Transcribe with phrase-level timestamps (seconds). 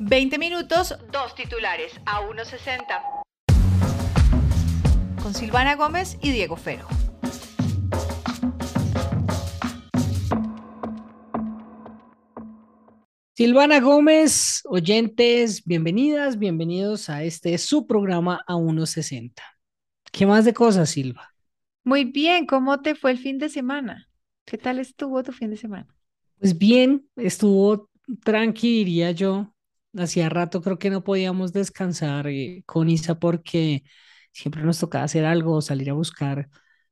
[0.00, 3.22] 20 minutos, dos titulares a 1.60.
[5.20, 6.86] Con Silvana Gómez y Diego Fero.
[13.34, 19.32] Silvana Gómez, oyentes, bienvenidas, bienvenidos a este su programa a 1.60.
[20.12, 21.34] ¿Qué más de cosas, Silva?
[21.84, 24.08] Muy bien, ¿cómo te fue el fin de semana?
[24.44, 25.86] ¿Qué tal estuvo tu fin de semana?
[26.38, 27.90] Pues bien, estuvo
[28.24, 29.52] tranqui, diría yo.
[29.98, 33.82] Hacía rato creo que no podíamos descansar eh, con Isa porque
[34.32, 36.48] siempre nos tocaba hacer algo, salir a buscar,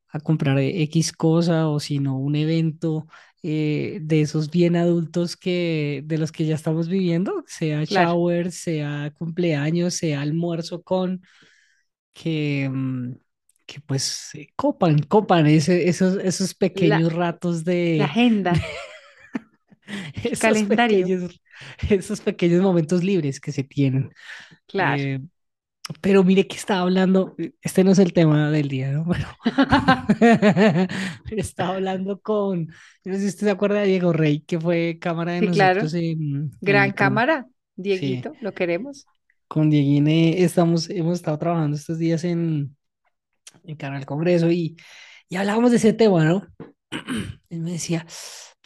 [0.08, 3.06] a comprar eh, X cosa o si no, un evento
[3.42, 9.12] eh, de esos bien adultos que, de los que ya estamos viviendo, sea shower, sea
[9.16, 11.22] cumpleaños, sea almuerzo con,
[12.12, 13.12] que, mm,
[13.66, 17.96] que pues copan, copan ese, esos, esos pequeños ratos de...
[17.98, 18.52] La agenda.
[20.24, 20.98] esos calendario.
[20.98, 21.42] Pequeños,
[21.88, 24.10] esos pequeños momentos libres que se tienen.
[24.66, 25.02] Claro.
[25.02, 25.20] Eh,
[26.00, 29.04] pero mire que estaba hablando, este no es el tema del día, ¿no?
[29.04, 29.26] Bueno,
[31.30, 32.66] estaba hablando con,
[33.04, 35.92] no sé si usted se acuerda de Diego Rey, que fue cámara de sí, nosotros
[35.92, 36.50] claro.
[36.60, 37.46] Gran cámara,
[37.76, 39.06] Dieguito, lo queremos.
[39.46, 42.76] Con Dieguine estamos, hemos estado trabajando estos días en,
[43.62, 44.76] en Canal Congreso y,
[45.28, 46.44] y hablábamos de ese tema, ¿no?
[47.48, 48.04] Él me decía,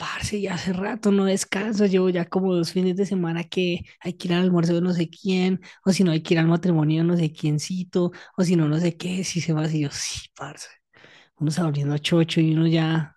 [0.00, 4.14] parce, ya hace rato no descanso, llevo ya como dos fines de semana que hay
[4.14, 6.46] que ir al almuerzo de no sé quién, o si no hay que ir al
[6.46, 9.80] matrimonio de no sé quiéncito, o si no, no sé qué, si se va así,
[9.80, 10.68] yo, sí, parce,
[11.36, 13.14] uno está volviendo a chocho y uno ya,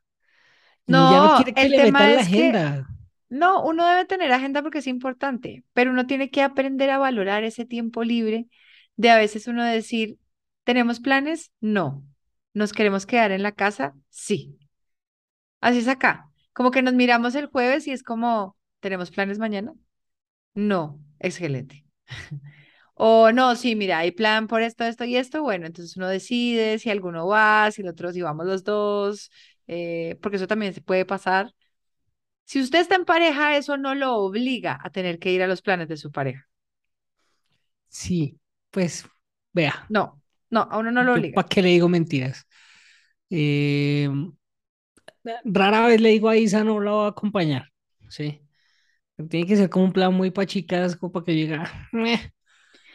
[0.88, 2.88] no, ya no quiere que le metan la agenda.
[3.30, 7.45] no, uno debe tener agenda porque es importante, pero uno tiene que aprender a valorar
[7.45, 8.47] ese tiempo libre
[8.97, 10.18] de a veces uno decir,
[10.66, 11.52] ¿tenemos planes?
[11.62, 12.03] No.
[12.53, 13.95] ¿Nos queremos quedar en la casa?
[14.09, 14.59] Sí.
[15.62, 16.33] Así es acá.
[16.54, 19.73] Como que nos miramos el jueves y es como, ¿tenemos planes mañana?
[20.56, 21.86] No, excelente.
[22.96, 25.42] O no, sí, mira, hay plan por esto, esto y esto.
[25.44, 29.31] Bueno, entonces uno decide si alguno va, si el otro, si vamos los dos,
[29.68, 31.53] eh, porque eso también se puede pasar.
[32.46, 35.62] Si usted está en pareja, eso no lo obliga a tener que ir a los
[35.63, 36.47] planes de su pareja.
[37.88, 38.40] Sí,
[38.72, 39.06] pues
[39.53, 39.94] vea.
[39.97, 41.36] No, no, a uno no lo obliga.
[41.36, 42.47] ¿Para qué le digo mentiras?
[43.30, 44.09] Eh,
[45.45, 47.69] rara vez le digo a Isa no la voy a acompañar,
[48.09, 48.41] ¿sí?
[49.29, 51.72] Tiene que ser como un plan muy pa' chicas, como para que llega.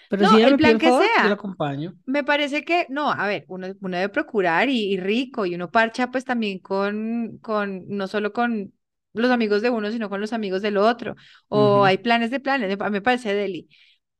[0.09, 1.23] Pero no, si el plan que sea.
[1.23, 1.95] Yo lo acompaño.
[2.07, 6.11] Me parece que, no, a ver, uno, uno debe procurar y, rico, y uno parcha
[6.11, 8.73] pues también con, con, no solo con
[9.13, 11.15] los amigos de uno, sino con los amigos del otro.
[11.49, 13.69] O hay planes de planes, me, me parece deli.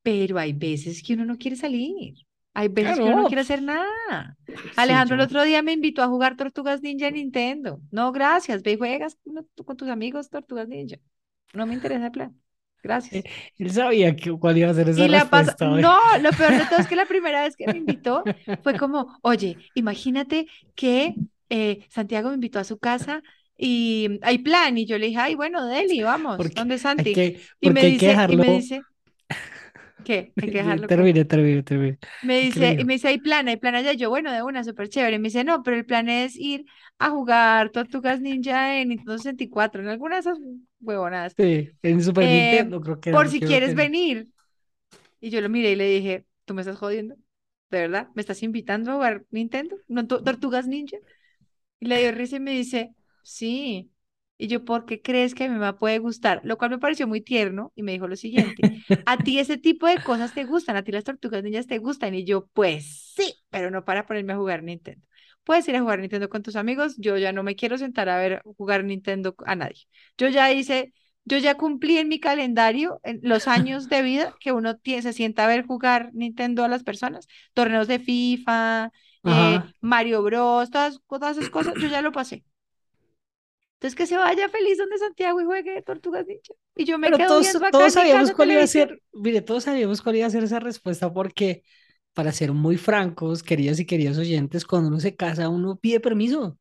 [0.03, 2.15] Pero hay veces que uno no quiere salir.
[2.55, 4.37] Hay veces que uno no quiere hacer nada.
[4.77, 7.81] Alejandro el otro día me invitó a jugar Tortugas Ninja en Nintendo.
[7.91, 8.63] No, gracias.
[8.63, 9.17] Ve y juegas
[9.65, 10.97] con tus amigos Tortugas Ninja.
[11.55, 12.41] No me interesa el plan.
[12.83, 13.25] Gracias.
[13.59, 15.67] Él sabía que, cuál iba a ser esa y respuesta.
[15.67, 18.25] no, lo peor de todo es que la primera vez que me invitó
[18.63, 21.15] fue como, oye, imagínate que
[21.51, 23.23] eh, Santiago me invitó a su casa
[23.57, 24.79] y hay plan.
[24.79, 26.39] Y yo le dije, ay, bueno, Deli, vamos.
[26.55, 27.11] ¿Dónde es Santi?
[27.61, 28.83] y, me dice, y me dice,
[30.05, 30.35] ¿Qué?
[30.41, 30.89] Hay que dejarlo.
[30.89, 31.99] Termine, termine, termine.
[32.21, 33.93] Me dice, y me dice, hay plan, hay plan allá.
[33.93, 35.17] Yo, bueno, de una, súper chévere.
[35.17, 36.65] Y me dice, no, pero el plan es ir
[36.99, 40.39] a jugar Tortugas Ninja en Nintendo 64, en alguna de esas
[40.81, 41.37] huevonadas.
[41.37, 44.29] Sí, en Super eh, Nintendo creo que Por si quieres venir.
[45.21, 47.17] Y yo lo miré y le dije, ¿tú me estás jodiendo?
[47.71, 48.09] ¿De verdad?
[48.15, 49.77] ¿Me estás invitando a jugar Nintendo?
[49.89, 50.97] ¿No Tortugas Ninja?
[51.81, 53.91] Y le dio risa y me dice, sí.
[54.39, 56.41] Y yo, ¿por qué crees que a mi mamá puede gustar?
[56.45, 58.69] Lo cual me pareció muy tierno y me dijo lo siguiente,
[59.05, 62.15] a ti ese tipo de cosas te gustan, a ti las tortugas niñas te gustan.
[62.15, 65.05] Y yo, pues sí, pero no para ponerme a jugar Nintendo.
[65.45, 68.19] Puedes ir a jugar Nintendo con tus amigos, yo ya no me quiero sentar a
[68.19, 69.87] ver jugar Nintendo a nadie.
[70.17, 70.93] Yo ya hice,
[71.25, 75.13] yo ya cumplí en mi calendario en los años de vida que uno tiene, se
[75.13, 78.93] sienta a ver jugar Nintendo a las personas, torneos de FIFA,
[79.25, 82.45] eh, Mario Bros, todas, todas esas cosas, yo ya lo pasé.
[83.79, 86.53] Entonces que se vaya feliz donde Santiago y juegue Tortugas Ninja.
[86.77, 90.03] Y yo me quedo todos, acá todos sabíamos cuál iba a ser, mire, todos sabíamos
[90.03, 91.63] cuál iba a ser esa respuesta porque,
[92.13, 96.59] para ser muy francos, queridas y queridos oyentes, cuando uno se casa, uno pide permiso.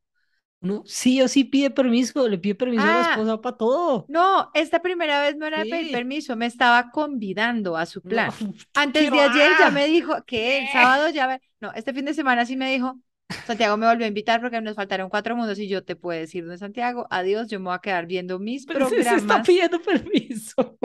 [0.61, 4.11] Uno sí o sí pide permiso, le pide permiso a la Ah, esposa para todo.
[4.11, 5.91] no, esta primera vez no era de pedir Sí.
[5.91, 8.31] permiso, me estaba convidando a su No, plan.
[8.73, 12.13] Antes de ayer ya me dijo que el sábado ya, me- no, este fin de
[12.13, 12.99] semana sí me dijo,
[13.43, 16.45] Santiago me volvió a invitar porque nos faltaron cuatro mundos y yo te puedo decir
[16.47, 19.43] de Santiago, adiós, yo me voy a quedar viendo mis pero se, se está programas.
[19.43, 20.77] pidiendo permiso.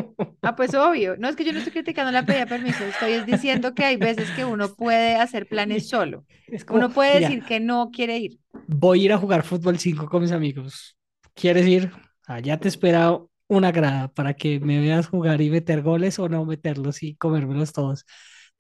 [0.43, 1.17] Ah, pues obvio.
[1.19, 3.85] No es que yo no estoy criticando la pedida de permiso, estoy es diciendo que
[3.85, 6.25] hay veces que uno puede hacer planes solo.
[6.51, 8.41] Es como, Uno puede mira, decir que no quiere ir.
[8.67, 10.97] voy a ir a jugar fútbol 5 con mis amigos.
[11.35, 11.93] ¿Quieres ir?
[12.27, 13.19] Allá te espera
[13.49, 17.73] una grada para que me veas jugar y meter goles o no meterlos y comérmelos
[17.73, 18.05] todos.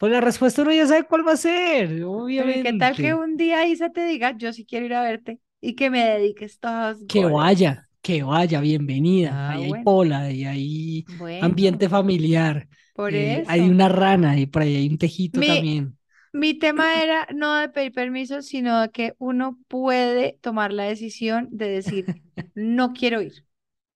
[0.02, 2.02] Pues la respuesta uno ya sabe cuál va a ser,
[2.34, 3.22] ¿y ¿qué tal que obviamente.
[3.22, 6.58] un día Isa te diga, yo sí quiero ir a verte y que me dediques
[6.60, 7.26] todos Que goles?
[7.26, 9.50] vaya, que vaya, bienvenida.
[9.50, 13.70] Ah, Ahí hay pola, ahí hay bueno, ambiente familiar, por eh, hay eso.
[13.70, 15.98] una rana y por ahí hay un tejito Mi, también.
[16.32, 21.48] mi tema era no de pedir permiso, sino de que uno puede tomar la decisión
[21.52, 22.12] de decir,
[22.54, 23.46] no quiero ir.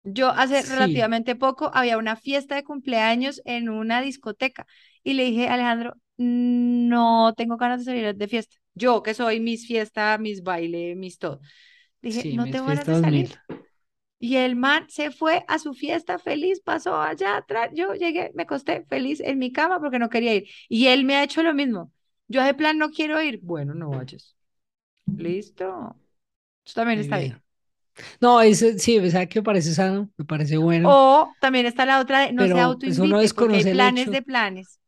[0.04, 4.66] Yo hace Sí, relativamente poco había una fiesta de cumpleaños en una discoteca
[5.10, 8.56] y le dije, Alejandro, no tengo ganas de salir de fiesta.
[8.74, 11.40] Yo, que soy mis fiesta, mis baile, mis todo.
[12.02, 13.28] Dije, sí, no tengo ganas de fiestas mil.
[13.28, 13.36] salir.
[14.18, 17.70] Y el man se fue a su fiesta feliz, pasó allá atrás.
[17.74, 20.48] Yo llegué, me acosté feliz en mi cama porque no quería ir.
[20.68, 21.92] Y él me ha hecho lo mismo.
[22.28, 23.40] Yo de plan no quiero ir.
[23.42, 24.36] Bueno, no vayas.
[25.16, 25.96] Listo.
[26.64, 27.36] Eso también Muy está bien.
[27.36, 27.42] bien.
[28.20, 30.10] No, eso sí, ¿sabe qué me parece sano?
[30.16, 33.56] Me parece bueno, O también está la otra de no se eso no autoinvite, porque
[33.56, 34.80] hay el planes hecho, de planes.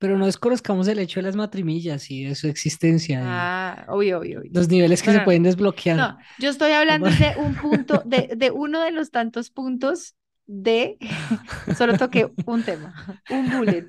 [0.00, 4.40] Pero no desconozcamos el hecho de las matrimillas y de su existencia, Ah, obvio, obvio,
[4.40, 4.50] obvio.
[4.52, 5.96] los niveles que se no, pueden desbloquear.
[5.96, 10.16] no, yo estoy hablando de un punto, de, de uno de los tantos puntos
[10.46, 10.96] de,
[11.78, 13.84] solo toqué un tema, un bullet,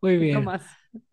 [0.00, 0.44] Muy no bien.
[0.44, 0.62] más.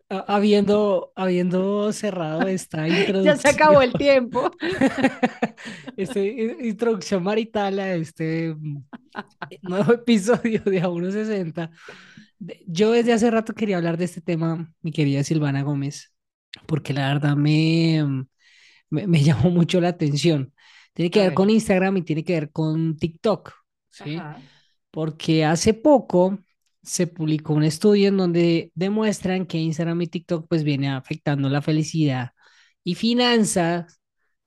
[0.08, 4.50] Habiendo, habiendo cerrado esta Ya se introducción, acabó el tiempo.
[5.96, 8.78] esta introducción marital a este mm,
[9.62, 12.11] nuevo episodio de a uno sesenta de-
[12.66, 16.12] yo desde hace rato quería hablar de este tema, mi querida Silvana Gómez,
[16.66, 18.04] porque la verdad me,
[18.90, 20.52] me, me llamó mucho la atención.
[20.94, 21.34] Tiene que ver ver.
[21.34, 23.52] con Instagram y tiene que ver con TikTok,
[23.90, 24.16] ¿sí?
[24.16, 24.40] Ajá.
[24.90, 26.38] Porque hace poco
[26.82, 31.62] se publicó un estudio en donde demuestran que Instagram y TikTok pues viene afectando la
[31.62, 32.32] felicidad
[32.84, 34.00] y finanzas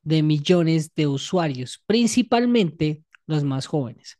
[0.03, 4.19] de millones de usuarios, principalmente los más jóvenes.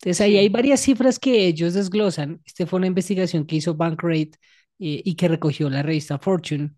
[0.00, 2.40] Entonces ahí hay varias cifras que ellos desglosan.
[2.44, 4.32] Esta fue una investigación que hizo Bankrate
[4.78, 6.74] eh, y que recogió la revista Fortune.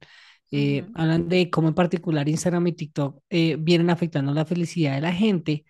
[0.50, 5.03] Eh, hablan de cómo en particular Instagram y TikTok eh, vienen afectando la felicidad de
[5.03, 5.65] la gente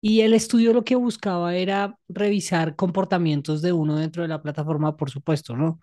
[0.00, 4.96] y el estudio lo que buscaba era revisar comportamientos de uno dentro de la plataforma,
[4.96, 5.80] por supuesto, ¿no?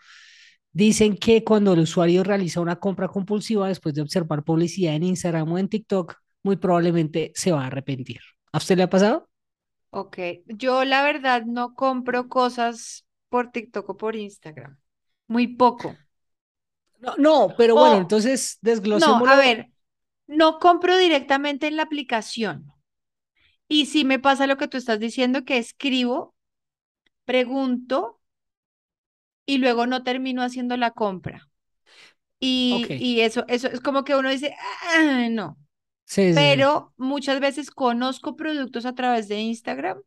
[0.71, 5.51] Dicen que cuando el usuario realiza una compra compulsiva después de observar publicidad en Instagram
[5.51, 8.19] o en TikTok, muy probablemente se va a arrepentir.
[8.51, 9.29] ¿A usted le ha pasado?
[9.99, 10.17] Ok,
[10.47, 14.77] yo la verdad no compro cosas por TikTok o por Instagram,
[15.27, 16.03] muy poco.
[16.99, 18.59] No, no, pero bueno, entonces
[18.93, 19.71] no, a ver,
[20.27, 22.73] no compro directamente en la aplicación.
[23.67, 26.35] Y sí me pasa lo que tú estás diciendo, que escribo,
[27.25, 28.21] pregunto
[29.45, 31.49] y luego no termino haciendo la compra.
[32.39, 34.55] Y, y eso, eso es como que uno dice,
[34.95, 35.57] "Ah, no,
[36.07, 36.63] sí, sí, sí.
[36.63, 39.99] pero muchas veces conozco productos a través de Instagram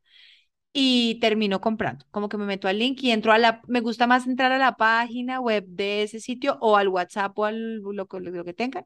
[0.73, 2.07] y termino comprando.
[2.13, 4.59] Como que me meto al link y entro a la, me gusta más entrar a
[4.59, 8.55] la página web de ese sitio o al WhatsApp o al lo, que- lo que
[8.55, 8.85] tengan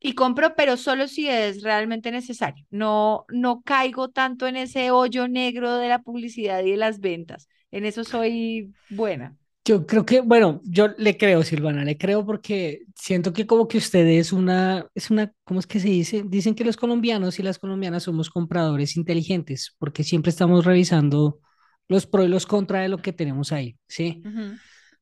[0.00, 2.64] y compro, pero solo si es realmente necesario.
[2.70, 7.48] No, no caigo tanto en ese hoyo negro de la publicidad y de las ventas.
[7.70, 9.36] En eso soy buena.
[9.66, 13.78] Yo creo que, bueno, yo le creo, Silvana, le creo porque siento que como que
[13.78, 16.22] usted es una, es una, ¿cómo es que se dice?
[16.24, 21.40] Dicen que los colombianos y las colombianas somos compradores inteligentes porque siempre estamos revisando
[21.88, 24.22] los pros y los contras de lo que tenemos ahí, ¿sí?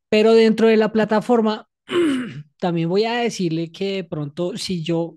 [0.09, 1.69] Pero dentro de la plataforma,
[2.61, 5.17] también voy a decirle que de pronto si yo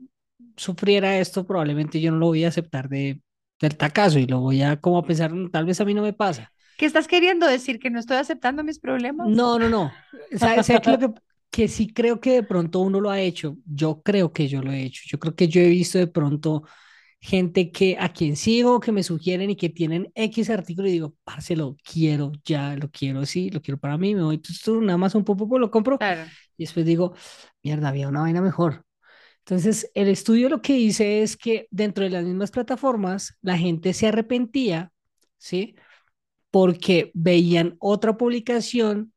[0.57, 3.21] sufriera esto, probablemente yo no lo voy a aceptar de,
[3.62, 6.01] del tacazo y lo voy a como a pensar, "Mm, tal vez a mí no
[6.03, 6.51] me pasa.
[6.77, 7.79] ¿Qué estás queriendo decir?
[7.79, 9.27] ¿Que no estoy aceptando mis problemas?
[9.27, 9.91] No, no, no.
[10.38, 13.57] ¿Sabe, sabe qué lo que, que sí creo que de pronto uno lo ha hecho?
[13.65, 15.01] Yo creo que yo lo he hecho.
[15.07, 16.63] Yo creo que yo he visto de pronto
[17.19, 21.15] gente que a quien sigo, que me sugieren y que tienen X artículo y digo,
[21.24, 24.81] parce, lo quiero ya, lo quiero, sí, lo quiero para mí, me voy, tú, tú,
[24.81, 26.29] nada más un poco, lo compro Claro.
[26.57, 27.15] y después digo,
[27.63, 28.86] mierda, había una vaina mejor.
[29.39, 33.93] Entonces, el estudio lo que dice es que dentro de las mismas plataformas, la gente
[33.93, 34.91] se arrepentía,
[35.38, 35.75] ¿sí?
[36.57, 39.13] Porque veían otra publicación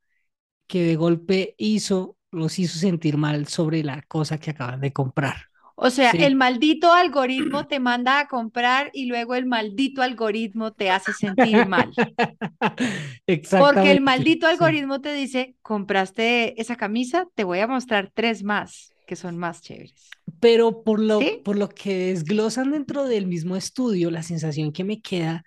[0.68, 5.36] que de golpe hizo, los hizo sentir mal sobre la cosa que acaban de comprar,
[5.74, 6.36] O sea, el ¿sí?
[6.36, 11.92] maldito algoritmo te manda a comprar y luego el maldito algoritmo te hace sentir mal.
[13.56, 14.48] Porque el maldito sí.
[14.48, 19.60] algoritmo te dice, compraste esa camisa, te voy a mostrar tres más que son más
[19.60, 20.16] chéveres.
[20.40, 21.42] Pero por lo, ¿Sí?
[21.42, 25.44] por lo que desglosan dentro del mismo estudio, la sensación que me queda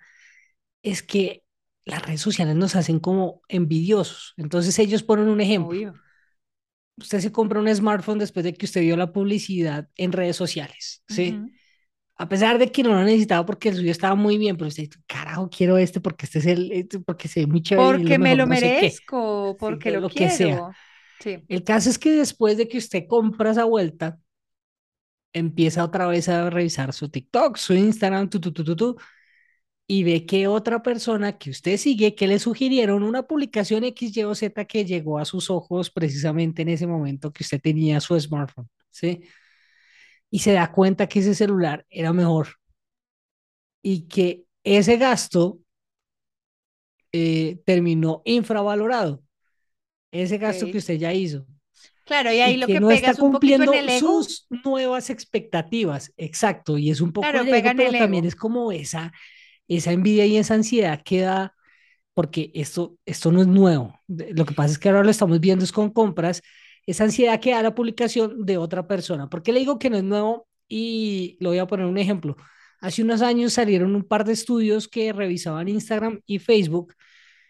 [0.82, 1.43] es que
[1.86, 4.34] las redes sociales nos hacen como envidiosos.
[4.36, 5.76] Entonces ellos ponen un ejemplo.
[5.76, 5.94] Obvio.
[6.96, 11.02] Usted se compra un smartphone después de que usted vio la publicidad en redes sociales,
[11.08, 11.44] ¿sí?
[11.44, 11.50] Ujú.
[12.16, 14.88] A pesar de que no lo necesitaba porque el suyo estaba muy bien, pero usted,
[15.06, 18.04] carajo, quiero este porque este es el, este porque se ve muy chévere es lo
[18.04, 20.66] Porque me mejor, lo no merezco, Sí, porque de lo lo que sea.
[20.66, 20.76] quiero.
[21.18, 24.18] Sí, El caso es que después de que usted compra esa vuelta,
[25.32, 28.96] empieza otra vez a revisar su TikTok, su Instagram, tu, tu, tu, tu, tu,
[29.86, 34.22] y ve que otra persona que usted sigue, que le sugirieron una publicación X, Y
[34.24, 38.18] o Z que llegó a sus ojos precisamente en ese momento que usted tenía su
[38.18, 39.22] smartphone, ¿sí?
[40.30, 42.48] Y se da cuenta que ese celular era mejor
[43.82, 45.60] y que ese gasto
[47.12, 49.22] eh, terminó infravalorado,
[50.12, 51.46] ese gasto que usted ya hizo.
[52.04, 53.72] Claro, y ahí y lo que que no pega está es un poquito en cumpliendo
[53.72, 54.22] el ego.
[54.22, 56.12] sus nuevas expectativas.
[56.16, 58.28] Exacto, y es un poco Claro, el ego, pero el también ego.
[58.28, 59.12] es como esa,
[59.68, 61.54] esa envidia y esa ansiedad que da,
[62.14, 63.98] porque esto, esto no es nuevo.
[64.08, 66.42] Lo que pasa es que ahora lo estamos viendo es con compras,
[66.86, 69.28] esa ansiedad que da la publicación de otra persona.
[69.28, 70.48] ¿Por qué le digo que no es nuevo?
[70.68, 72.36] Y lo voy a poner un ejemplo.
[72.80, 76.94] Hace unos años salieron un par de estudios que revisaban Instagram y Facebook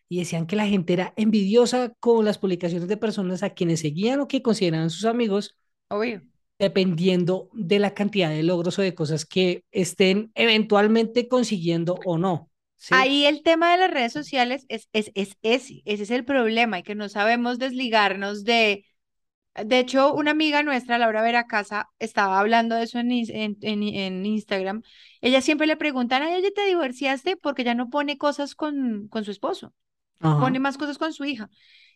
[0.09, 4.21] y decían que la gente era envidiosa con las publicaciones de personas a quienes seguían
[4.21, 5.57] o que consideraban sus amigos,
[5.89, 6.23] Obvio.
[6.59, 12.51] Dependiendo de la cantidad de logros o de cosas que estén eventualmente consiguiendo o no.
[12.77, 12.95] ¿Sí?
[12.95, 16.79] Ahí el tema de las redes sociales es, es, es ese, ese es el problema
[16.79, 18.85] y que no sabemos desligarnos de...
[19.65, 23.83] De hecho, una amiga nuestra, Laura Vera Casa, estaba hablando de eso en, en, en,
[23.85, 24.83] en Instagram.
[25.21, 27.37] Ella siempre le preguntan, ay, oye, ¿te divorciaste?
[27.37, 29.73] Porque ya no pone cosas con, con su esposo,
[30.21, 30.41] Ajá.
[30.41, 31.51] pone más cosas con su hija.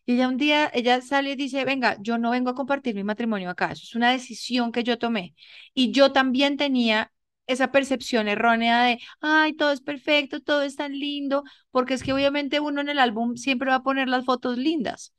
[0.08, 3.04] Y ella un día, ella sale y dice, venga, yo no vengo a compartir mi
[3.04, 5.34] matrimonio acá, eso es una decisión que yo tomé.
[5.74, 7.12] Y yo también tenía
[7.46, 12.14] esa percepción errónea de, ay, todo es perfecto, todo es tan lindo, porque es que
[12.14, 15.12] obviamente uno en el álbum siempre va a poner las fotos lindas.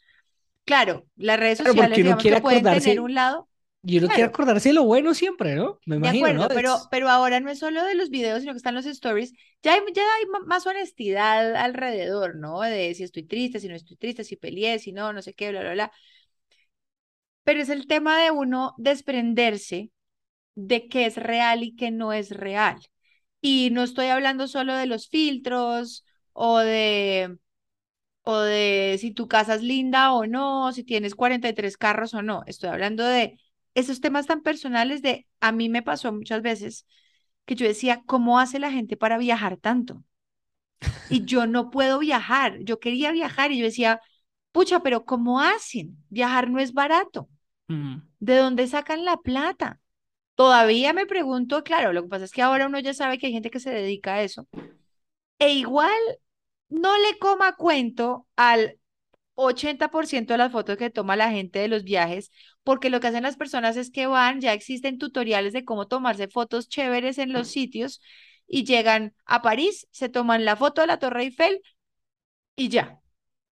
[0.66, 3.48] Claro, las redes sociales, que pueden tener un lado,
[3.84, 5.80] y uno quiere claro, acordarse de lo bueno siempre, ¿no?
[5.86, 6.48] Me de imagino, ¿no?
[6.48, 8.86] acuerdo, pero, Es, pero ahora no es solo de los videos, sino que están los
[8.86, 9.34] stories.
[9.64, 12.62] Ya hay, ya hay más honestidad alrededor, ¿no?
[12.62, 15.50] De si estoy triste, si no estoy triste, si peleé, si no, no sé qué,
[15.52, 15.92] bla, bla, bla.
[17.44, 19.92] Pero es el tema de uno desprenderse
[20.56, 22.80] de qué es real y qué no es real.
[23.42, 27.38] Y no estoy hablando solo de los filtros o de,
[28.24, 32.44] o de si tu casa es linda o no, si tienes 43 carros o no.
[32.48, 33.40] Estoy hablando de
[33.80, 36.86] esos temas tan personales de, a mí me pasó muchas veces
[37.46, 40.04] que yo decía, ¿cómo hace la gente para viajar tanto?
[41.10, 42.60] Y yo no puedo viajar.
[42.60, 44.02] Yo quería viajar y yo decía,
[44.52, 45.98] pucha, pero ¿cómo hacen?
[46.10, 47.30] Viajar no es barato.
[48.20, 49.80] ¿De dónde sacan la plata?
[50.36, 53.34] Todavía me pregunto, claro, lo que pasa es que ahora uno ya sabe que hay
[53.34, 54.48] gente que se dedica a eso.
[55.38, 56.00] E igual
[56.70, 58.79] no le coma cuento al
[59.40, 62.32] 80% de las fotos que toma la gente de los viajes,
[62.64, 66.28] porque lo que hacen las personas es que van, ya existen tutoriales de cómo tomarse
[66.28, 68.02] fotos chéveres en los sitios
[68.48, 71.62] y llegan a París, se toman la foto de la Torre Eiffel
[72.56, 73.00] y ya.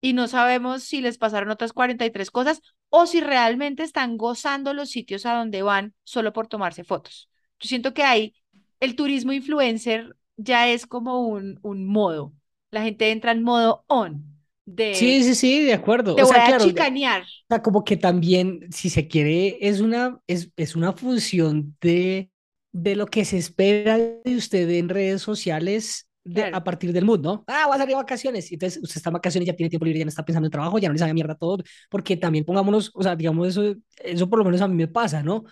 [0.02, 4.90] Y no sabemos si les pasaron otras 43 cosas o si realmente están gozando los
[4.90, 7.30] sitios a donde van solo por tomarse fotos.
[7.60, 8.36] Yo siento que ahí
[8.80, 12.34] el turismo influencer ya es como un, un modo.
[12.72, 16.16] La gente entra en modo on de sí, sí, de acuerdo.
[16.16, 17.24] te O voy sea, a claro, chicanear.
[17.24, 22.32] o sea, como que también, si se quiere, es una, es, es una función de,
[22.72, 27.06] de lo que se espera de usted en redes sociales de, Claro, a partir del
[27.06, 27.48] mood, ¿no?
[27.48, 28.52] Ah, voy a salir de vacaciones.
[28.52, 30.80] Entonces, usted está en vacaciones, ya tiene tiempo libre, ya no está pensando en trabajo,
[30.80, 34.40] ya no le sabe mierda todo, porque también pongámonos, o sea, digamos, eso, eso por
[34.40, 35.44] lo menos a mí me pasa, ¿no?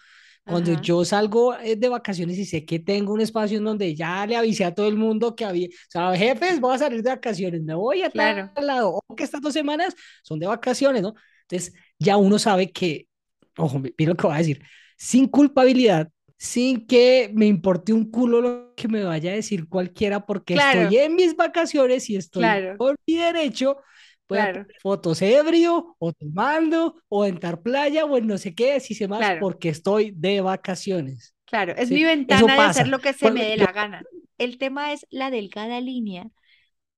[0.49, 3.93] Cuando ajá, yo salgo eh, de vacaciones y sé que tengo un espacio en donde
[3.95, 7.03] ya le avisé a todo el mundo que había, o sea, jefes, voy a salir
[7.03, 10.47] de vacaciones, me voy a tal claro, lado, o que estas dos semanas son de
[10.47, 11.13] vacaciones, ¿no?
[11.43, 13.07] Entonces, ya uno sabe que,
[13.57, 14.61] ojo, mira lo que voy a decir,
[14.97, 20.25] sin culpabilidad, sin que me importe un culo lo que me vaya a decir cualquiera,
[20.25, 23.77] porque estoy claro, en mis vacaciones y estoy claro, por mi derecho
[24.29, 28.79] poner claro, fotos ebrio o tomando o en tar playa o en no sé qué,
[28.79, 31.35] si sé más, claro, porque estoy de vacaciones.
[31.45, 31.73] claro.
[31.75, 31.95] Es ¿sí?
[31.95, 34.03] mi ventana de hacer lo que se me dé yo- la gana.
[34.37, 36.27] El tema es la delgada línea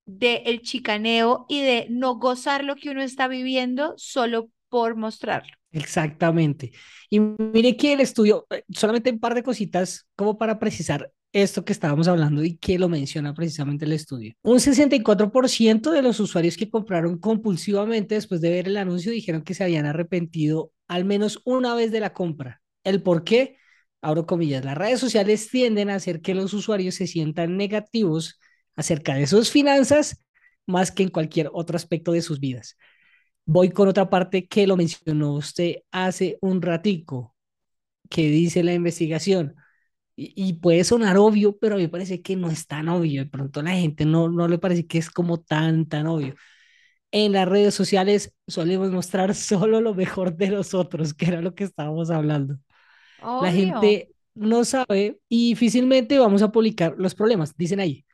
[0.06, 5.54] de el chicaneo y de no gozar lo que uno está viviendo solo por mostrarlo.
[5.72, 6.72] exactamente.
[7.10, 11.64] Y mire que el estudio, eh, solamente un par de cositas como para precisar esto
[11.64, 14.34] que estábamos hablando y que lo menciona precisamente el estudio.
[14.42, 19.54] Un 64% de los usuarios que compraron compulsivamente después de ver el anuncio dijeron que
[19.54, 22.62] se habían arrepentido al menos una vez de la compra.
[22.84, 23.58] ¿El por qué?
[24.02, 28.40] Abro comillas, las redes sociales tienden a hacer que los usuarios se sientan negativos
[28.76, 30.26] acerca de sus finanzas
[30.66, 32.78] más que en cualquier otro aspecto de sus vidas.
[33.46, 37.36] Voy con otra parte que lo mencionó usted hace un ratico,
[38.10, 39.56] que dice la investigación
[40.22, 43.24] Y, y puede sonar obvio, pero a mí me parece que no es tan obvio.
[43.24, 46.36] De pronto a la gente no, no le parece que es como tan, tan obvio.
[47.12, 51.66] En las redes sociales solemos mostrar solo lo mejor de nosotros, que era lo que
[51.66, 52.58] estábamos hablando.
[53.40, 58.06] La gente no sabe y difícilmente vamos a publicar los problemas, dicen ahí.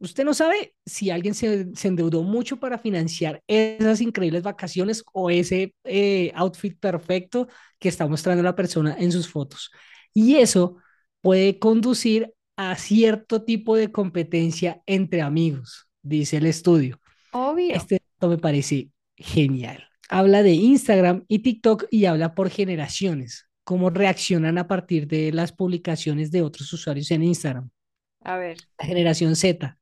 [0.00, 5.30] Usted no sabe si alguien se, se endeudó mucho para financiar esas increíbles vacaciones o
[5.30, 7.48] ese eh, outfit perfecto
[7.80, 9.70] que está mostrando la persona en sus fotos.
[10.14, 10.76] Y eso
[11.20, 17.00] puede conducir a cierto tipo de competencia entre amigos, dice el estudio.
[17.32, 17.74] Obvio.
[17.74, 19.84] Este dato me parece genial.
[20.08, 25.52] Habla de Instagram y TikTok y habla por generaciones, cómo reaccionan a partir de las
[25.52, 27.70] publicaciones de otros usuarios en Instagram.
[28.22, 28.56] A ver.
[28.78, 29.78] La generación Z,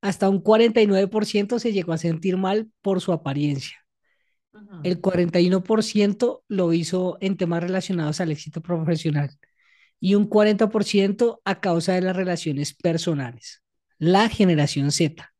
[0.00, 3.78] hasta un 49% se llegó a sentir mal por su apariencia.
[4.84, 9.36] El 41% lo hizo en temas relacionados al éxito profesional
[10.00, 13.62] y un 40% a causa de las relaciones personales.
[13.98, 15.32] La generación Z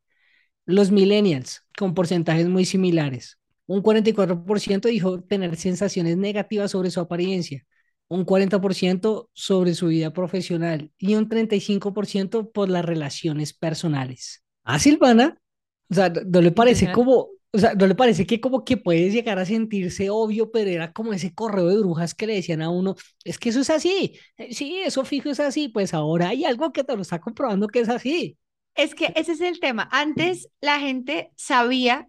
[0.66, 3.38] los millennials, con porcentajes muy similares.
[3.66, 7.64] Un 44% dijo tener sensaciones negativas sobre su apariencia,
[8.08, 14.44] un 40% sobre su vida profesional y un 35% por las relaciones personales.
[14.64, 15.40] Ah, Silvana,
[15.88, 19.12] o sea, no le parece como, o sea, no le parece que como que puedes
[19.12, 22.71] llegar a sentirse obvio, pero era como ese correo de brujas que le decían a
[22.71, 26.45] uno, es que eso es así, eh, sí, eso fijo es así, pues ahora hay
[26.45, 28.38] algo que te lo está comprobando que es así.
[28.75, 29.88] Es que ese es el tema.
[29.91, 32.09] Antes la gente sabía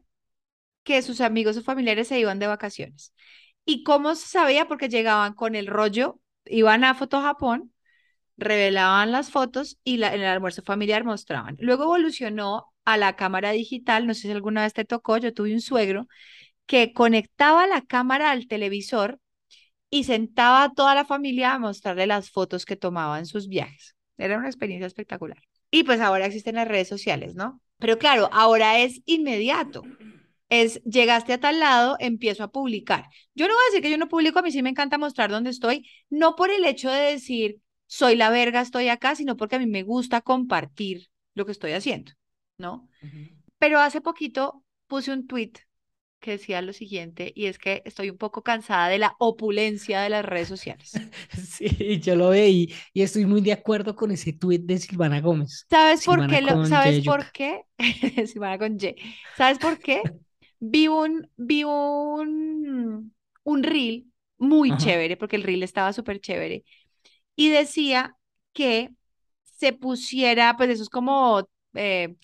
[0.84, 3.14] que sus amigos o familiares se iban de vacaciones.
[3.66, 4.68] ¿Y cómo se sabía?
[4.68, 7.74] Porque llegaban con el rollo, iban a Foto Japón,
[8.38, 11.58] revelaban las fotos y en el almuerzo familiar mostraban.
[11.60, 15.54] Luego evolucionó a la cámara digital, no sé si alguna vez te tocó, yo tuve
[15.54, 16.08] un suegro
[16.66, 19.20] que conectaba la cámara al televisor
[19.90, 23.98] y sentaba a toda la familia a mostrarle las fotos que tomaba en sus viajes.
[24.18, 25.38] Era una experiencia espectacular.
[25.70, 27.62] Y pues ahora existen las redes sociales, ¿no?
[27.78, 29.84] Pero claro, ahora es inmediato.
[30.48, 33.08] Es, llegaste a tal lado, empiezo a publicar.
[33.36, 35.30] Yo no voy a decir que yo no publico, a mí sí me encanta mostrar
[35.30, 39.58] dónde estoy, no por el hecho de decir soy la verga, estoy acá, sino porque
[39.58, 42.14] a mí me gusta compartir lo que estoy haciendo,
[42.58, 42.90] ¿no?
[43.60, 45.54] Pero hace poquito puse un tweet
[46.20, 50.10] que decía lo siguiente, y es que estoy un poco cansada de la opulencia de
[50.10, 51.06] las redes sociales.
[51.38, 55.68] Sí, yo lo veí y estoy muy de acuerdo con ese tuit de Silvana Gómez.
[55.70, 57.64] ¿Sabes por Silvana qué lo, sabes por qué?
[58.28, 58.96] Sí, van con Y.
[59.34, 60.04] ¿Sabes por qué?
[60.60, 64.78] Vi un, vi un, un reel muy Ajá.
[64.78, 66.64] chévere, porque el reel estaba súper chévere,
[67.36, 68.18] y decía
[68.54, 68.92] que
[69.44, 72.16] se pusiera, pues esos como eh,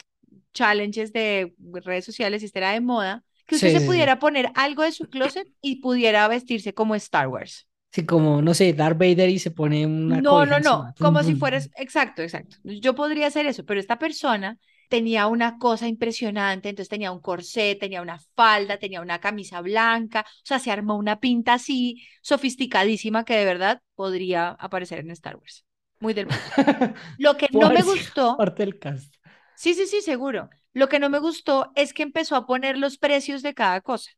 [0.54, 3.92] challenges de redes sociales, si era de moda, que usted Sí, se sí, sí.
[3.92, 7.68] pudiera poner algo de su closet y pudiera vestirse como Star Wars.
[7.92, 10.94] Sí, como, no sé, Darth Vader y se pone una No, no, no.
[10.96, 12.58] Tum, como si fueras, exacto, exacto.
[12.64, 14.58] Yo podría hacer eso, pero esta persona
[14.90, 20.22] tenía una cosa impresionante, entonces tenía un corsé, tenía una falda, tenía una camisa blanca,
[20.28, 25.38] o sea, se armó una pinta así sofisticadísima que de verdad podría aparecer en Star
[25.38, 25.66] Wars.
[26.00, 26.28] Muy del.
[27.18, 29.16] Lo que no me gustó, parte del cast.
[29.64, 30.50] Sí, sí, sí, seguro.
[30.74, 34.12] Lo que no me gustó es que empezó a poner los precios de cada cosa.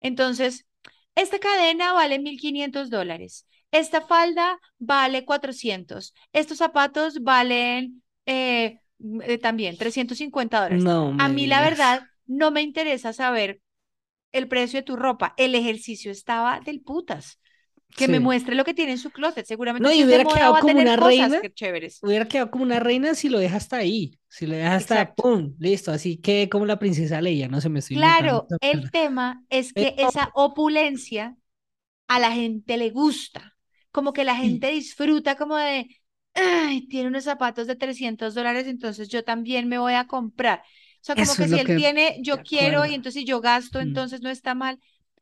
[0.00, 0.66] Entonces,
[1.14, 3.46] esta cadena vale 1.500 dólares.
[3.72, 6.14] Esta falda vale 400.
[6.32, 10.82] Estos zapatos valen eh, mm, eh, también 350 dólares.
[10.82, 13.60] No A mí, la verdad, no me interesa saber
[14.32, 15.34] el precio de tu ropa.
[15.36, 17.38] El ejercicio estaba del putas.
[17.96, 18.20] Que me Sí.
[18.20, 19.44] muestre lo que tiene en su closet.
[19.44, 22.00] No, Seguramente si y hubiera quedado como una reina, chéveres.
[22.02, 24.18] hubiera quedado como una reina si lo deja hasta ahí.
[24.28, 25.14] Si lo deja hasta, Exacto.
[25.16, 25.92] pum, listo.
[25.92, 27.96] Así que como la princesa Leia, no se me estoy.
[27.98, 31.36] Claro, el tema es que Pero, esa opulencia
[32.08, 33.56] a la gente le gusta,
[33.92, 35.88] como que la gente disfruta como de,
[36.34, 40.60] ay, tiene unos zapatos de 300 dólares, entonces yo también me voy a comprar.
[40.60, 43.40] O sea, como eso que si él que, tiene, yo quiero y entonces si yo
[43.40, 43.82] gasto, Mm.
[43.82, 44.80] entonces no está mal.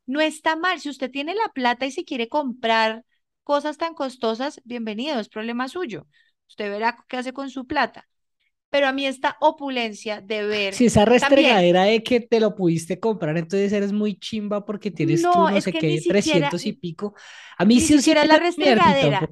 [0.08, 0.80] No está mal.
[0.80, 3.04] Si usted tiene la plata y si quiere comprar
[3.44, 6.08] cosas tan costosas, bienvenido, es problema suyo.
[6.48, 8.08] Usted verá qué hace con su plata.
[8.70, 12.54] Pero a mí esta opulencia de ver Si esa también, restregadera de que te lo
[12.54, 16.08] pudiste comprar, entonces eres muy chimba porque tienes tú no, no es sé qué, siquiera,
[16.12, 17.14] 300 y pico.
[17.56, 19.28] A mí ni sí, siquiera la restregadera.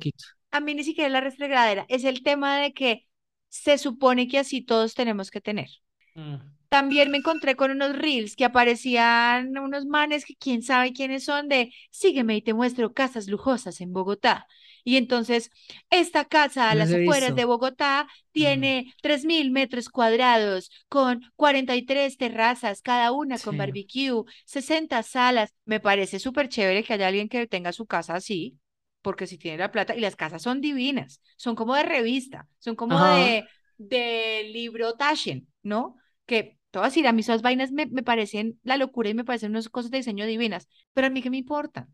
[0.51, 3.07] a mí ni siquiera es la restregadera, es el tema de que
[3.49, 5.69] se supone que así todos tenemos que tener.
[6.17, 6.56] Mm.
[6.69, 11.49] También me encontré con unos reels que aparecían unos manes que quién sabe quiénes son
[11.49, 14.47] de sígueme y te muestro casas lujosas en Bogotá.
[14.85, 15.51] Y entonces,
[15.91, 17.45] esta casa a las afueras de.
[17.45, 18.37] Bogotá Mm.
[18.41, 25.55] tiene 3.000 metros cuadrados con 43 terrazas, cada una con barbecue, 60 salas.
[25.65, 28.59] Me parece súper chévere que haya alguien que tenga su casa así.
[29.03, 32.75] porque si tiene la plata, y las casas son divinas, son como de revista, son
[32.75, 33.07] como Ajá.
[33.07, 33.49] de,
[33.79, 35.97] de libro Taschen, ¿no?
[36.27, 39.51] Que todas decir, a mí esas vainas me, me parecen la locura y me parecen
[39.53, 41.89] unas cosas de diseño divinas, pero a mí qué me importa.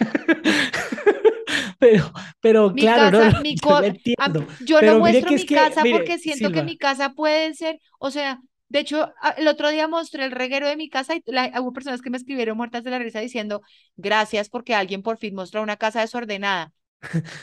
[1.78, 4.46] Pero, pero Mi claro, no, casa, no, mi yo entiendo.
[4.58, 7.78] yo no muestro que mi que, casa mire, porque siento que mi casa puede ser,
[7.98, 11.52] o sea, de hecho, el otro día mostré el reguero de mi casa y la-
[11.60, 13.62] hubo personas que me escribieron muertas de la risa diciendo,
[13.96, 16.72] gracias porque alguien por fin mostró una casa desordenada.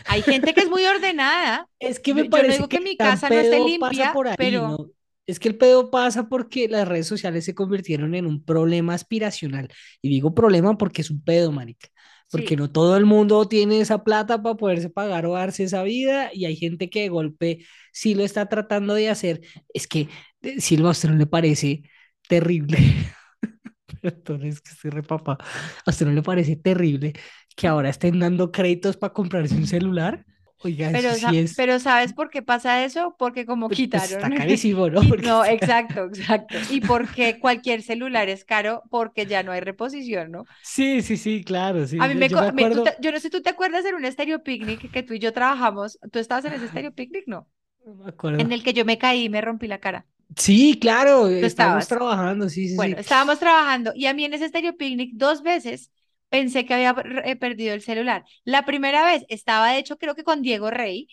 [0.08, 1.68] Hay gente que es muy ordenada.
[1.80, 4.12] es que Yo, me yo no parece digo que que mi casa no esté limpia,
[4.12, 4.90] por ahí, pero ¿no?
[5.28, 9.70] Es que el pedo pasa porque las redes sociales se convirtieron en un problema aspiracional.
[10.02, 11.88] Y digo problema porque es un pedo, marica.
[12.30, 15.84] Porque sí, no todo el mundo tiene esa plata para poderse pagar o darse esa
[15.84, 19.42] vida y hay gente que de golpe sí lo está tratando de hacer.
[19.74, 20.08] Es que,
[20.42, 21.84] eh, Silva, ¿a usted no le parece
[22.28, 22.78] terrible?
[24.02, 25.38] Perdón, es que estoy re papá.
[25.86, 27.14] ¿A usted no le parece terrible
[27.56, 30.26] que ahora estén dando créditos para comprarse un celular?
[30.63, 33.15] Oiga, pero, sí sa- es, pero ¿sabes por qué pasa eso?
[33.17, 35.02] Porque como pues, pues, está quitaron, carísimo, ¿no?
[35.08, 36.60] Porque no, está- exacto, exacto.
[36.67, 40.50] Y porque cualquier celular es caro porque ya no hay reposición, ¿no?
[40.62, 41.97] Sí, sí, sí, claro, sí.
[41.97, 43.95] A mí Yo, me, yo me acuerdo, te- yo no sé, ¿tú te acuerdas en
[43.95, 46.00] un estéreo picnic que tú y yo trabajamos?
[46.12, 47.26] ¿Tú estabas en ese estéreo picnic?
[47.28, 47.50] No.
[47.86, 48.54] no me En acuerdo.
[48.54, 50.08] el que yo me caí y me rompí la cara.
[50.38, 53.00] Sí, claro, estábamos trabajando, sí, sí, Bueno, sí.
[53.00, 55.91] estábamos trabajando y a mí en ese estéreo picnic dos veces
[56.32, 58.26] pensé que había eh, perdido el celular.
[58.46, 61.10] La primera vez estaba, de hecho, creo que con Diego Rey.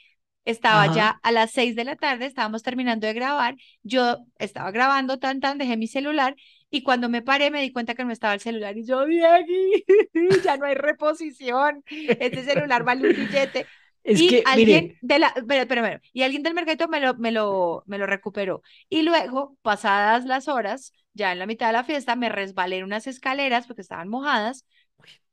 [0.47, 0.89] Estaba Ajá.
[0.89, 3.57] ya a las seis de la tarde, estábamos terminando de grabar.
[3.83, 6.37] Yo estaba grabando tan tan, dejé mi celular
[6.71, 9.85] y cuando me paré me di cuenta que no estaba el celular y yo, Diegui,
[10.45, 11.85] ya no hay reposición.
[12.19, 13.71] Este celular vale un billete.
[14.05, 16.01] Es Y que, alguien de la, espera, espera, espera.
[16.15, 18.63] y alguien del mercadito me lo, me lo, me lo recuperó.
[18.89, 22.85] Y luego, pasadas las horas, ya en la mitad de la fiesta, me resbalé en
[22.85, 24.65] unas escaleras porque estaban mojadas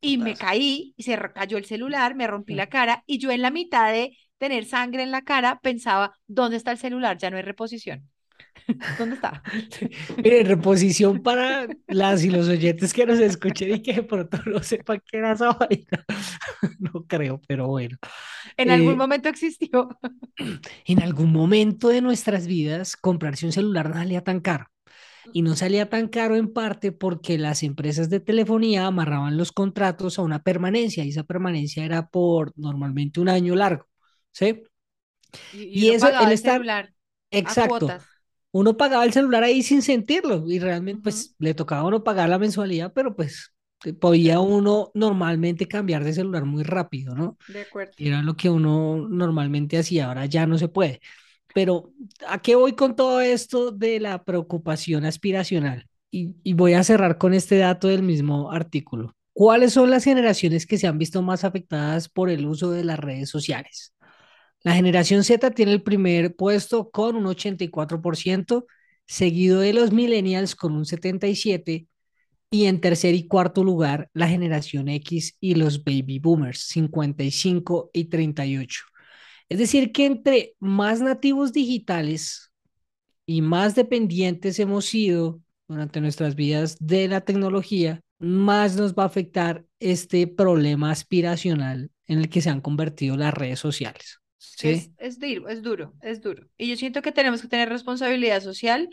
[0.02, 2.56] y me caí y se cayó el celular, me rompí Mm.
[2.56, 6.58] la cara y yo en la mitad de tener sangre en la cara pensaba, ¿dónde
[6.58, 7.18] está el celular?
[7.18, 8.10] Ya no hay reposición.
[8.98, 9.44] ¿Dónde está?
[10.24, 14.62] Mire, reposición para las y los oyentes que nos escuchen y que de pronto no
[14.64, 16.06] sepan qué era esa vaina.
[16.80, 17.98] No creo, pero bueno.
[18.58, 19.90] En algún Eh, momento existió.
[20.86, 24.66] en algún momento de nuestras vidas, comprarse un celular no salía tan caro.
[25.32, 30.18] Y no salía tan caro en parte porque las empresas de telefonía amarraban los contratos
[30.20, 33.86] a una permanencia y esa permanencia era por normalmente un año largo,
[34.32, 34.64] ¿sí?
[35.52, 36.94] Y, y Y eso, el estar, celular
[37.32, 37.98] exacto,
[38.52, 42.30] uno pagaba el celular ahí sin sentirlo y realmente pues le tocaba a uno pagar
[42.30, 43.54] la mensualidad, pero pues
[44.02, 47.38] podía uno normalmente cambiar de celular muy rápido, ¿no?
[47.48, 47.96] De acuerdo.
[47.98, 51.02] Era lo que uno normalmente hacía, ahora ya no se puede.
[51.56, 51.94] Pero
[52.28, 55.88] ¿a qué voy con todo esto de la preocupación aspiracional?
[56.12, 59.16] Y, voy a cerrar con este dato del mismo artículo.
[59.32, 63.00] ¿Cuáles son las generaciones que se han visto más afectadas por el uso de las
[63.00, 63.94] redes sociales?
[64.64, 68.66] La generación Z tiene el primer puesto con un 84%,
[69.06, 71.88] seguido de los millennials con un 77%,
[72.52, 78.06] y en tercer y cuarto lugar la generación X y los baby boomers, 55 y
[78.06, 78.95] 38.
[79.50, 82.52] Es decir, que entre más nativos digitales
[83.26, 89.08] y más dependientes hemos sido durante nuestras vidas de la tecnología, más nos va a
[89.08, 94.20] afectar este problema aspiracional en el que se han convertido las redes sociales.
[94.40, 94.94] Es, ¿Sí?
[94.98, 96.48] es duro, es duro, es duro.
[96.58, 98.90] Y yo siento que tenemos que tener responsabilidad social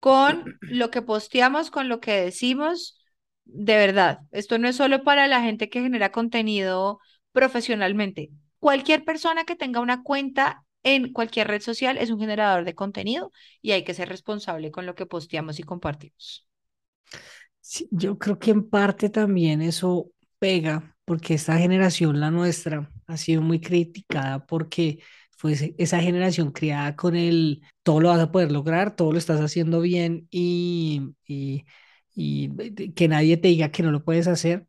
[0.00, 2.98] con lo que posteamos, con lo que decimos,
[3.44, 4.20] de verdad.
[4.30, 7.00] Esto no es solo para la gente que genera contenido
[7.32, 8.30] profesionalmente.
[8.60, 13.32] Cualquier persona que tenga una cuenta en cualquier red social es un generador de contenido
[13.62, 16.48] y hay que ser responsable con lo que posteamos y compartimos.
[17.90, 23.42] Yo creo que en parte también eso pega, porque esta generación, la nuestra, ha sido
[23.42, 24.98] muy criticada porque
[25.36, 29.18] fue ese- esa generación criada con el todo lo vas a poder lograr, todo lo
[29.18, 31.64] estás haciendo bien y, y,
[32.14, 34.66] y que nadie te diga que no lo puedes hacer.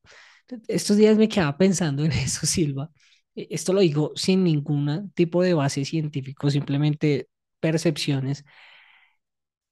[0.67, 2.91] Estos días me quedaba pensando en eso, Silva.
[3.39, 8.45] E- Esto lo digo sin ningún tipo de base científico, simplemente percepciones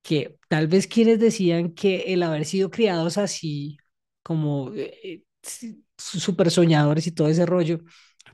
[0.02, 3.78] que tal vez quienes decían que el haber sido criados así,
[4.24, 7.80] como eh, sí, súper soñadores y todo ese rollo,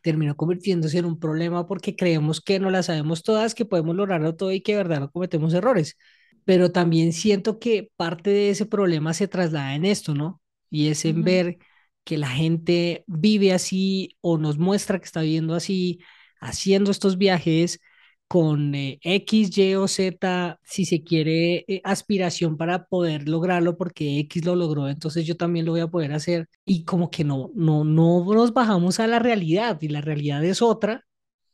[0.03, 4.35] terminó convirtiéndose en un problema porque creemos que no la sabemos todas, que podemos lograrlo
[4.35, 5.97] todo y que de verdad no cometemos errores.
[6.45, 10.41] Pero también siento que parte de ese problema se traslada en esto, ¿no?
[10.69, 11.57] Y es en ver
[12.03, 15.99] que la gente vive así o nos muestra que está viviendo así,
[16.41, 17.79] haciendo estos viajes
[18.27, 24.19] con eh, X, Y o Z, si se quiere, eh, aspiración para poder lograrlo, porque
[24.21, 26.47] X lo logró, entonces yo también lo voy a poder hacer.
[26.65, 30.61] Y como que no, no, no nos bajamos a la realidad, y la realidad es
[30.61, 31.05] otra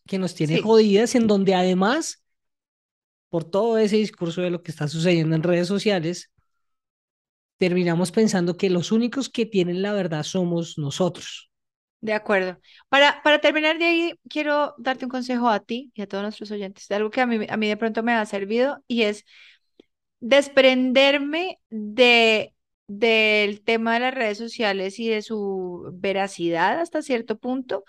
[0.08, 0.62] que nos tiene Sí.
[0.62, 2.24] jodidas, en donde además,
[3.30, 6.32] por todo ese discurso de lo que está sucediendo en redes sociales,
[7.60, 11.52] terminamos pensando que los únicos que tienen la verdad somos nosotros.
[12.02, 12.58] De acuerdo.
[12.88, 16.50] Para, para terminar de ahí, quiero darte un consejo a ti y a todos nuestros
[16.52, 19.26] oyentes, de algo que a mí, a mí de pronto me ha servido y es
[20.20, 22.54] desprenderme de,
[22.88, 27.84] del tema de las redes sociales y de su veracidad hasta cierto punto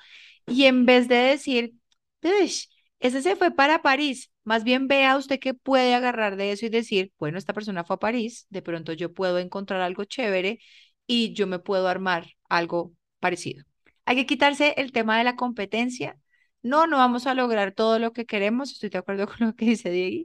[0.46, 1.74] y en vez de decir,
[2.22, 2.66] "Ush,
[3.00, 6.70] ese se fue para París, más bien vea usted qué puede agarrar de eso y
[6.70, 10.60] decir, bueno, esta persona fue a París, de pronto yo puedo encontrar algo chévere
[11.06, 13.64] y yo me puedo armar algo parecido.
[14.04, 16.16] Hay que quitarse el tema de la competencia.
[16.62, 18.72] No, no vamos a lograr todo lo que queremos.
[18.72, 20.24] Estoy de acuerdo con lo que dice Diego.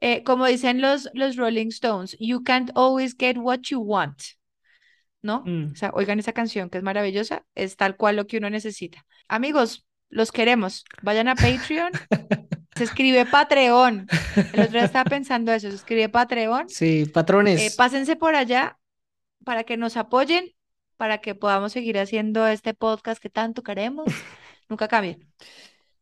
[0.00, 4.20] Eh, como dicen los, los Rolling Stones, you can't always get what you want.
[5.20, 5.42] ¿No?
[5.44, 5.72] Mm.
[5.72, 9.04] O sea, oigan esa canción que es maravillosa, es tal cual lo que uno necesita.
[9.26, 10.84] Amigos, los queremos.
[11.02, 11.90] Vayan a Patreon.
[12.78, 14.06] Se escribe Patreon.
[14.52, 16.68] El otro día estaba pensando eso, se escribe Patreon.
[16.68, 17.74] Sí, Eh, patrones.
[17.76, 18.78] pásense por allá
[19.44, 20.52] para que nos apoyen,
[20.96, 24.06] para que podamos seguir haciendo este podcast que tanto queremos.
[24.68, 25.26] Nunca cambien.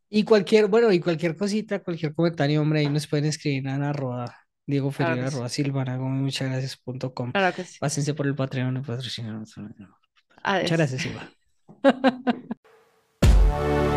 [0.09, 4.33] Y cualquier, bueno, y cualquier cosita, cualquier comentario, hombre, ahí nos pueden escribir en arroba
[4.65, 5.35] Diego Claro Ferreira, sí.
[5.35, 7.31] arroba Silvana Gómez, muchas gracias punto com.
[7.31, 7.77] Claro que sí.
[7.79, 9.39] Pásense por el Patreon, el patrocinador.
[9.39, 11.29] Muchas gracias, Silva.